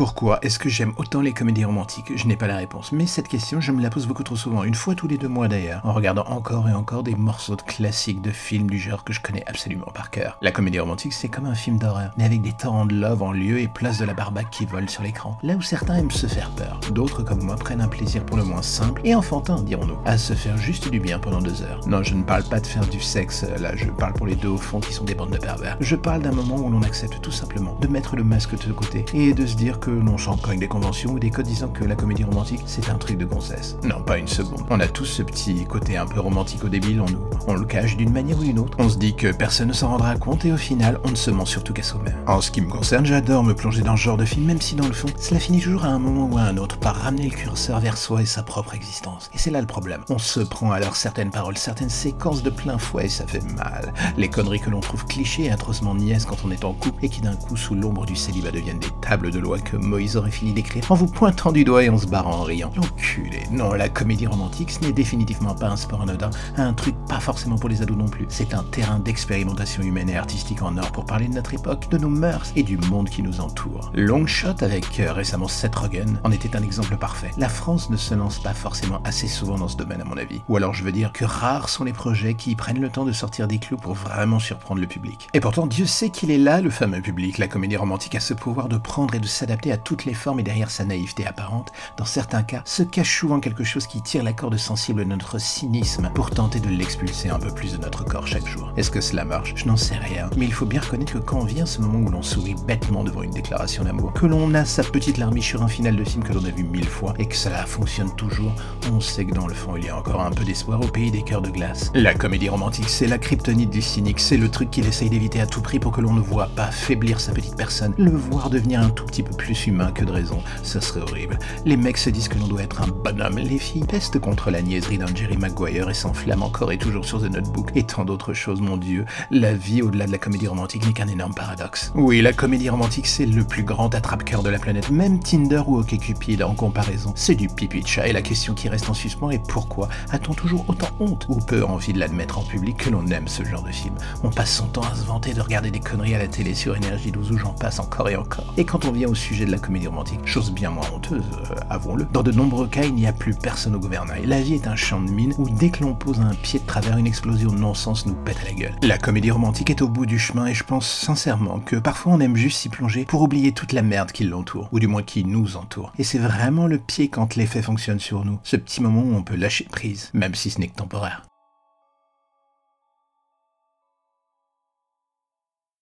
Pourquoi 0.00 0.38
est-ce 0.40 0.58
que 0.58 0.70
j'aime 0.70 0.94
autant 0.96 1.20
les 1.20 1.34
comédies 1.34 1.66
romantiques? 1.66 2.16
Je 2.16 2.26
n'ai 2.26 2.34
pas 2.34 2.46
la 2.46 2.56
réponse, 2.56 2.90
mais 2.90 3.04
cette 3.04 3.28
question, 3.28 3.60
je 3.60 3.70
me 3.70 3.82
la 3.82 3.90
pose 3.90 4.06
beaucoup 4.06 4.22
trop 4.22 4.34
souvent, 4.34 4.64
une 4.64 4.74
fois 4.74 4.94
tous 4.94 5.06
les 5.06 5.18
deux 5.18 5.28
mois 5.28 5.46
d'ailleurs, 5.46 5.82
en 5.84 5.92
regardant 5.92 6.24
encore 6.28 6.70
et 6.70 6.72
encore 6.72 7.02
des 7.02 7.14
morceaux 7.14 7.54
de 7.54 7.60
classiques 7.60 8.22
de 8.22 8.30
films 8.30 8.70
du 8.70 8.78
genre 8.78 9.04
que 9.04 9.12
je 9.12 9.20
connais 9.20 9.44
absolument 9.46 9.90
par 9.92 10.10
cœur. 10.10 10.38
La 10.40 10.52
comédie 10.52 10.80
romantique, 10.80 11.12
c'est 11.12 11.28
comme 11.28 11.44
un 11.44 11.54
film 11.54 11.78
d'horreur, 11.78 12.14
mais 12.16 12.24
avec 12.24 12.40
des 12.40 12.54
torrents 12.54 12.86
de 12.86 12.94
love 12.94 13.22
en 13.22 13.32
lieu 13.32 13.60
et 13.60 13.68
place 13.68 13.98
de 13.98 14.06
la 14.06 14.14
barbaque 14.14 14.48
qui 14.50 14.64
vole 14.64 14.88
sur 14.88 15.02
l'écran. 15.02 15.36
Là 15.42 15.54
où 15.54 15.60
certains 15.60 15.96
aiment 15.96 16.10
se 16.10 16.26
faire 16.26 16.48
peur, 16.52 16.80
d'autres 16.92 17.22
comme 17.22 17.42
moi 17.42 17.56
prennent 17.56 17.82
un 17.82 17.88
plaisir 17.88 18.24
pour 18.24 18.38
le 18.38 18.44
moins 18.44 18.62
simple 18.62 19.02
et 19.04 19.14
enfantin, 19.14 19.60
dirons-nous, 19.60 19.98
à 20.06 20.16
se 20.16 20.32
faire 20.32 20.56
juste 20.56 20.88
du 20.88 20.98
bien 20.98 21.18
pendant 21.18 21.42
deux 21.42 21.60
heures. 21.60 21.86
Non, 21.86 22.02
je 22.02 22.14
ne 22.14 22.22
parle 22.22 22.44
pas 22.44 22.60
de 22.60 22.66
faire 22.66 22.86
du 22.86 23.02
sexe, 23.02 23.44
là 23.58 23.76
je 23.76 23.90
parle 23.90 24.14
pour 24.14 24.26
les 24.26 24.36
deux 24.36 24.48
au 24.48 24.56
fond 24.56 24.80
qui 24.80 24.94
sont 24.94 25.04
des 25.04 25.14
bandes 25.14 25.32
de 25.32 25.36
pervers. 25.36 25.76
Je 25.80 25.94
parle 25.94 26.22
d'un 26.22 26.32
moment 26.32 26.56
où 26.56 26.70
l'on 26.70 26.84
accepte 26.84 27.20
tout 27.20 27.30
simplement 27.30 27.76
de 27.82 27.86
mettre 27.86 28.16
le 28.16 28.24
masque 28.24 28.66
de 28.66 28.72
côté 28.72 29.04
et 29.12 29.34
de 29.34 29.44
se 29.44 29.56
dire 29.56 29.78
que 29.78 29.89
l'on 29.90 30.18
s'en 30.18 30.36
des 30.56 30.68
conventions 30.68 31.12
ou 31.12 31.18
des 31.18 31.30
codes 31.30 31.46
disant 31.46 31.68
que 31.68 31.84
la 31.84 31.94
comédie 31.94 32.24
romantique 32.24 32.62
c'est 32.66 32.88
un 32.90 32.96
truc 32.96 33.18
de 33.18 33.24
gonzesse. 33.24 33.76
Non, 33.84 34.02
pas 34.02 34.18
une 34.18 34.28
seconde. 34.28 34.64
On 34.70 34.80
a 34.80 34.88
tous 34.88 35.04
ce 35.04 35.22
petit 35.22 35.64
côté 35.64 35.96
un 35.96 36.06
peu 36.06 36.20
romantique 36.20 36.64
au 36.64 36.68
débile 36.68 37.00
en 37.00 37.06
nous. 37.06 37.20
On 37.46 37.54
le 37.54 37.64
cache 37.64 37.96
d'une 37.96 38.12
manière 38.12 38.38
ou 38.38 38.42
d'une 38.42 38.58
autre. 38.58 38.76
On 38.80 38.88
se 38.88 38.98
dit 38.98 39.14
que 39.14 39.32
personne 39.32 39.68
ne 39.68 39.72
s'en 39.72 39.88
rendra 39.88 40.16
compte 40.16 40.44
et 40.44 40.52
au 40.52 40.56
final, 40.56 40.98
on 41.04 41.10
ne 41.10 41.16
se 41.16 41.30
ment 41.30 41.44
surtout 41.44 41.72
qu'à 41.72 41.82
soi-même. 41.82 42.16
En 42.26 42.40
ce 42.40 42.50
qui 42.50 42.60
me 42.60 42.68
concerne, 42.68 43.06
j'adore 43.06 43.44
me 43.44 43.54
plonger 43.54 43.82
dans 43.82 43.96
ce 43.96 44.02
genre 44.02 44.16
de 44.16 44.24
film, 44.24 44.46
même 44.46 44.60
si 44.60 44.74
dans 44.74 44.86
le 44.86 44.92
fond, 44.92 45.08
cela 45.18 45.40
finit 45.40 45.60
toujours 45.60 45.84
à 45.84 45.88
un 45.88 45.98
moment 45.98 46.28
ou 46.30 46.38
à 46.38 46.42
un 46.42 46.56
autre 46.56 46.78
par 46.78 46.96
ramener 46.96 47.28
le 47.28 47.36
curseur 47.36 47.80
vers 47.80 47.96
soi 47.96 48.22
et 48.22 48.26
sa 48.26 48.42
propre 48.42 48.74
existence. 48.74 49.30
Et 49.34 49.38
c'est 49.38 49.50
là 49.50 49.60
le 49.60 49.66
problème. 49.66 50.02
On 50.08 50.18
se 50.18 50.40
prend 50.40 50.72
alors 50.72 50.96
certaines 50.96 51.30
paroles, 51.30 51.58
certaines 51.58 51.90
séquences 51.90 52.42
de 52.42 52.50
plein 52.50 52.78
fouet 52.78 53.06
et 53.06 53.08
ça 53.08 53.26
fait 53.26 53.44
mal. 53.56 53.92
Les 54.16 54.28
conneries 54.28 54.60
que 54.60 54.70
l'on 54.70 54.80
trouve 54.80 55.06
clichés 55.06 55.44
et 55.44 55.50
atrocement 55.50 55.94
niaises 55.94 56.24
quand 56.24 56.44
on 56.44 56.50
est 56.50 56.64
en 56.64 56.72
couple 56.72 57.04
et 57.04 57.08
qui 57.08 57.20
d'un 57.20 57.36
coup, 57.36 57.56
sous 57.56 57.74
l'ombre 57.74 58.06
du 58.06 58.16
célibat, 58.16 58.50
deviennent 58.50 58.78
des 58.78 58.90
tables 59.00 59.30
de 59.30 59.38
loi 59.38 59.58
que 59.58 59.76
Moïse 59.82 60.16
aurait 60.16 60.30
fini 60.30 60.52
d'écrire 60.52 60.90
en 60.90 60.94
vous 60.94 61.06
pointant 61.06 61.52
du 61.52 61.64
doigt 61.64 61.84
et 61.84 61.88
en 61.88 61.98
se 61.98 62.06
barrant 62.06 62.40
en 62.40 62.42
riant. 62.42 62.72
L'enculé. 62.76 63.42
Non, 63.50 63.72
la 63.72 63.88
comédie 63.88 64.26
romantique, 64.26 64.70
ce 64.70 64.80
n'est 64.80 64.92
définitivement 64.92 65.54
pas 65.54 65.68
un 65.68 65.76
sport 65.76 66.02
anodin, 66.02 66.30
un 66.56 66.72
truc 66.72 66.94
pas 67.08 67.20
forcément 67.20 67.56
pour 67.56 67.68
les 67.68 67.82
ados 67.82 67.96
non 67.96 68.08
plus. 68.08 68.26
C'est 68.28 68.54
un 68.54 68.62
terrain 68.62 68.98
d'expérimentation 68.98 69.82
humaine 69.82 70.10
et 70.10 70.16
artistique 70.16 70.62
en 70.62 70.76
or 70.76 70.92
pour 70.92 71.04
parler 71.04 71.28
de 71.28 71.34
notre 71.34 71.54
époque, 71.54 71.88
de 71.90 71.98
nos 71.98 72.08
mœurs 72.08 72.52
et 72.56 72.62
du 72.62 72.76
monde 72.76 73.08
qui 73.08 73.22
nous 73.22 73.40
entoure. 73.40 73.90
Long 73.94 74.26
Shot 74.26 74.62
avec 74.62 75.00
euh, 75.00 75.12
récemment 75.12 75.48
Seth 75.48 75.74
Rogen 75.74 76.18
en 76.24 76.30
était 76.30 76.56
un 76.56 76.62
exemple 76.62 76.96
parfait. 76.96 77.30
La 77.38 77.48
France 77.48 77.90
ne 77.90 77.96
se 77.96 78.14
lance 78.14 78.38
pas 78.38 78.54
forcément 78.54 79.00
assez 79.04 79.28
souvent 79.28 79.58
dans 79.58 79.68
ce 79.68 79.76
domaine 79.76 80.00
à 80.00 80.04
mon 80.04 80.16
avis. 80.16 80.40
Ou 80.48 80.56
alors 80.56 80.74
je 80.74 80.84
veux 80.84 80.92
dire 80.92 81.12
que 81.12 81.24
rares 81.24 81.68
sont 81.68 81.84
les 81.84 81.92
projets 81.92 82.34
qui 82.34 82.54
prennent 82.54 82.80
le 82.80 82.88
temps 82.88 83.04
de 83.04 83.12
sortir 83.12 83.48
des 83.48 83.58
clous 83.58 83.76
pour 83.76 83.94
vraiment 83.94 84.38
surprendre 84.38 84.80
le 84.80 84.86
public. 84.86 85.28
Et 85.34 85.40
pourtant 85.40 85.66
Dieu 85.66 85.86
sait 85.86 86.10
qu'il 86.10 86.30
est 86.30 86.38
là, 86.38 86.60
le 86.60 86.70
fameux 86.70 87.00
public. 87.00 87.38
La 87.38 87.48
comédie 87.48 87.76
romantique 87.76 88.14
a 88.14 88.20
ce 88.20 88.34
pouvoir 88.34 88.68
de 88.68 88.78
prendre 88.78 89.14
et 89.14 89.20
de 89.20 89.26
s'adapter 89.26 89.59
à 89.68 89.76
toutes 89.76 90.04
les 90.04 90.14
formes 90.14 90.40
et 90.40 90.42
derrière 90.42 90.70
sa 90.70 90.84
naïveté 90.84 91.26
apparente, 91.26 91.72
dans 91.96 92.04
certains 92.04 92.42
cas, 92.42 92.62
se 92.64 92.82
cache 92.82 93.18
souvent 93.18 93.40
quelque 93.40 93.64
chose 93.64 93.86
qui 93.86 94.00
tire 94.02 94.22
la 94.22 94.32
corde 94.32 94.56
sensible 94.56 95.04
de 95.04 95.08
notre 95.08 95.38
cynisme 95.38 96.10
pour 96.14 96.30
tenter 96.30 96.60
de 96.60 96.68
l'expulser 96.68 97.28
un 97.28 97.38
peu 97.38 97.50
plus 97.50 97.72
de 97.72 97.78
notre 97.78 98.04
corps 98.04 98.26
chaque 98.26 98.46
jour. 98.46 98.72
Est-ce 98.76 98.90
que 98.90 99.00
cela 99.00 99.24
marche? 99.24 99.52
Je 99.56 99.66
n'en 99.66 99.76
sais 99.76 99.96
rien. 99.96 100.30
Mais 100.36 100.46
il 100.46 100.52
faut 100.52 100.66
bien 100.66 100.80
reconnaître 100.80 101.12
que 101.12 101.18
quand 101.18 101.44
vient 101.44 101.66
ce 101.66 101.80
moment 101.80 101.98
où 101.98 102.10
l'on 102.10 102.22
sourit 102.22 102.56
bêtement 102.66 103.04
devant 103.04 103.22
une 103.22 103.32
déclaration 103.32 103.84
d'amour, 103.84 104.12
que 104.14 104.26
l'on 104.26 104.54
a 104.54 104.64
sa 104.64 104.82
petite 104.82 105.18
larmiche 105.18 105.48
sur 105.48 105.62
un 105.62 105.68
final 105.68 105.96
de 105.96 106.04
film 106.04 106.22
que 106.22 106.32
l'on 106.32 106.44
a 106.44 106.50
vu 106.50 106.64
mille 106.64 106.88
fois 106.88 107.14
et 107.18 107.26
que 107.26 107.36
cela 107.36 107.66
fonctionne 107.66 108.14
toujours, 108.16 108.52
on 108.92 109.00
sait 109.00 109.24
que 109.24 109.34
dans 109.34 109.46
le 109.46 109.54
fond 109.54 109.76
il 109.76 109.84
y 109.84 109.88
a 109.88 109.96
encore 109.96 110.20
un 110.22 110.30
peu 110.30 110.44
d'espoir 110.44 110.80
au 110.80 110.86
pays 110.86 111.10
des 111.10 111.22
cœurs 111.22 111.42
de 111.42 111.50
glace. 111.50 111.90
La 111.94 112.14
comédie 112.14 112.48
romantique, 112.48 112.88
c'est 112.88 113.06
la 113.06 113.18
kryptonite 113.18 113.70
du 113.70 113.82
cynique, 113.82 114.20
c'est 114.20 114.36
le 114.36 114.48
truc 114.48 114.70
qu'il 114.70 114.86
essaye 114.86 115.10
d'éviter 115.10 115.40
à 115.40 115.46
tout 115.46 115.60
prix 115.60 115.78
pour 115.78 115.92
que 115.92 116.00
l'on 116.00 116.12
ne 116.12 116.20
voit 116.20 116.48
pas 116.48 116.70
faiblir 116.70 117.20
sa 117.20 117.32
petite 117.32 117.56
personne, 117.56 117.94
le 117.98 118.10
voir 118.10 118.50
devenir 118.50 118.80
un 118.80 118.90
tout 118.90 119.04
petit 119.04 119.22
peu 119.22 119.34
plus 119.34 119.49
humain 119.54 119.92
que 119.92 120.04
de 120.04 120.12
raison. 120.12 120.42
Ça 120.62 120.80
serait 120.80 121.00
horrible. 121.00 121.38
Les 121.64 121.76
mecs 121.76 121.98
se 121.98 122.10
disent 122.10 122.28
que 122.28 122.38
l'on 122.38 122.48
doit 122.48 122.62
être 122.62 122.82
un 122.82 122.88
bonhomme, 122.88 123.38
les 123.38 123.58
filles 123.58 123.84
pestent 123.84 124.18
contre 124.18 124.50
la 124.50 124.62
niaiserie 124.62 124.98
d'un 124.98 125.14
Jerry 125.14 125.36
Maguire 125.36 125.90
et 125.90 125.94
s'enflamment 125.94 126.46
encore 126.46 126.72
et 126.72 126.78
toujours 126.78 127.04
sur 127.04 127.20
The 127.20 127.30
Notebook 127.30 127.70
et 127.74 127.84
tant 127.84 128.04
d'autres 128.04 128.32
choses, 128.32 128.60
mon 128.60 128.76
dieu. 128.76 129.04
La 129.30 129.54
vie 129.54 129.82
au-delà 129.82 130.06
de 130.06 130.12
la 130.12 130.18
comédie 130.18 130.48
romantique 130.48 130.86
n'est 130.86 130.92
qu'un 130.92 131.08
énorme 131.08 131.34
paradoxe. 131.34 131.92
Oui, 131.94 132.22
la 132.22 132.32
comédie 132.32 132.68
romantique 132.68 133.06
c'est 133.06 133.26
le 133.26 133.44
plus 133.44 133.64
grand 133.64 133.94
attrape-cœur 133.94 134.42
de 134.42 134.50
la 134.50 134.58
planète, 134.58 134.90
même 134.90 135.20
Tinder 135.20 135.62
ou 135.66 135.78
OkCupid 135.78 136.42
en 136.42 136.54
comparaison, 136.54 137.12
c'est 137.16 137.34
du 137.34 137.48
pipi 137.48 137.80
de 137.80 137.86
chat 137.86 138.08
et 138.08 138.12
la 138.12 138.22
question 138.22 138.54
qui 138.54 138.68
reste 138.68 138.88
en 138.88 138.94
suspens 138.94 139.30
est 139.30 139.46
pourquoi 139.46 139.88
a-t-on 140.10 140.34
toujours 140.34 140.64
autant 140.68 140.90
honte 141.00 141.26
ou 141.28 141.36
peu 141.36 141.64
envie 141.64 141.92
de 141.92 141.98
l'admettre 141.98 142.38
en 142.38 142.42
public 142.42 142.76
que 142.76 142.90
l'on 142.90 143.06
aime 143.08 143.28
ce 143.28 143.44
genre 143.44 143.62
de 143.62 143.72
film? 143.72 143.94
On 144.22 144.30
passe 144.30 144.54
son 144.54 144.66
temps 144.66 144.82
à 144.82 144.94
se 144.94 145.04
vanter 145.04 145.34
de 145.34 145.40
regarder 145.40 145.70
des 145.70 145.80
conneries 145.80 146.14
à 146.14 146.18
la 146.18 146.28
télé 146.28 146.54
sur 146.54 146.76
Énergie 146.76 147.12
12 147.12 147.32
où 147.32 147.38
j'en 147.38 147.52
passe 147.52 147.78
encore 147.78 148.08
et 148.08 148.16
encore. 148.16 148.52
Et 148.56 148.64
quand 148.64 148.84
on 148.84 148.92
vient 148.92 149.08
au 149.08 149.14
de 149.46 149.50
la 149.50 149.58
comédie 149.58 149.86
romantique, 149.86 150.20
chose 150.24 150.52
bien 150.52 150.70
moins 150.70 150.86
honteuse, 150.94 151.24
euh, 151.50 151.54
avouons-le, 151.70 152.06
dans 152.12 152.22
de 152.22 152.32
nombreux 152.32 152.66
cas 152.66 152.84
il 152.84 152.94
n'y 152.94 153.06
a 153.06 153.12
plus 153.12 153.34
personne 153.34 153.74
au 153.74 153.78
gouvernail. 153.78 154.26
La 154.26 154.40
vie 154.40 154.54
est 154.54 154.66
un 154.66 154.76
champ 154.76 155.00
de 155.00 155.10
mine 155.10 155.34
où 155.38 155.48
dès 155.48 155.70
que 155.70 155.82
l'on 155.82 155.94
pose 155.94 156.20
un 156.20 156.34
pied 156.34 156.60
de 156.60 156.66
travers, 156.66 156.96
une 156.96 157.06
explosion 157.06 157.50
de 157.50 157.58
non-sens 157.58 158.06
nous 158.06 158.14
pète 158.14 158.38
à 158.42 158.44
la 158.44 158.52
gueule. 158.52 158.74
La 158.82 158.98
comédie 158.98 159.30
romantique 159.30 159.70
est 159.70 159.82
au 159.82 159.88
bout 159.88 160.06
du 160.06 160.18
chemin 160.18 160.46
et 160.46 160.54
je 160.54 160.64
pense 160.64 160.88
sincèrement 160.88 161.60
que 161.60 161.76
parfois 161.76 162.12
on 162.12 162.20
aime 162.20 162.36
juste 162.36 162.58
s'y 162.58 162.68
plonger 162.68 163.04
pour 163.04 163.22
oublier 163.22 163.52
toute 163.52 163.72
la 163.72 163.82
merde 163.82 164.12
qui 164.12 164.24
l'entoure, 164.24 164.68
ou 164.72 164.80
du 164.80 164.86
moins 164.86 165.02
qui 165.02 165.24
nous 165.24 165.56
entoure. 165.56 165.92
Et 165.98 166.04
c'est 166.04 166.18
vraiment 166.18 166.66
le 166.66 166.78
pied 166.78 167.08
quand 167.08 167.36
l'effet 167.36 167.62
fonctionne 167.62 168.00
sur 168.00 168.24
nous, 168.24 168.38
ce 168.42 168.56
petit 168.56 168.82
moment 168.82 169.02
où 169.02 169.14
on 169.14 169.22
peut 169.22 169.36
lâcher 169.36 169.66
prise, 169.70 170.10
même 170.14 170.34
si 170.34 170.50
ce 170.50 170.60
n'est 170.60 170.68
que 170.68 170.76
temporaire. 170.76 171.22